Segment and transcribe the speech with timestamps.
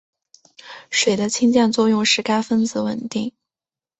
[0.89, 3.35] 水的氢键作用使该分子稳定。